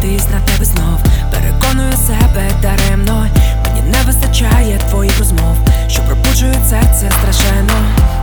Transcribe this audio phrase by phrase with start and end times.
[0.00, 0.98] дивитись на тебе знов
[1.30, 3.26] Переконую себе даремно,
[3.64, 5.56] мені не вистачає твоїх розмов,
[5.88, 7.74] що пробуджується, це страшенно.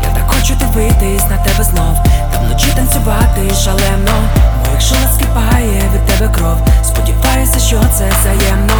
[0.03, 1.97] Я так хочу дивитись на тебе знов,
[2.31, 4.29] та вночі танцювати шалено.
[4.65, 6.57] Моїх шолах скипає від тебе кров.
[6.83, 8.75] Сподіваюся, що це взаємно.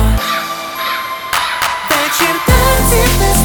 [1.89, 3.36] Вечір танців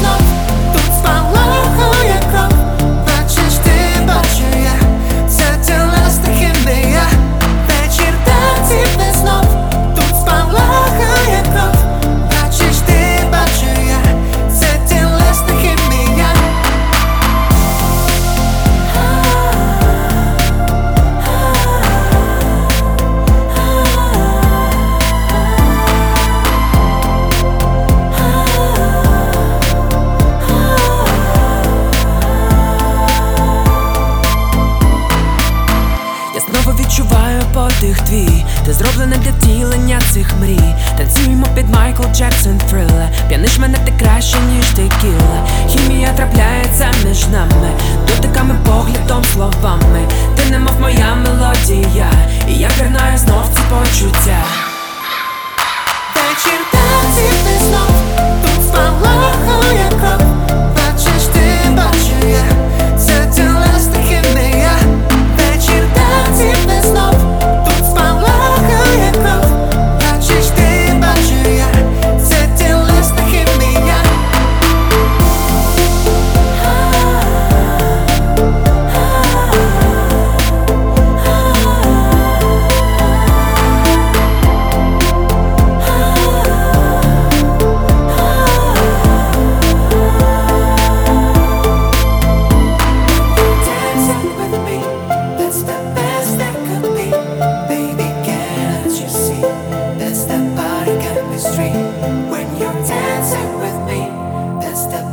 [37.53, 38.45] подих твій.
[38.65, 39.99] Ти зроблене для втілення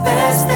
[0.04, 0.49] best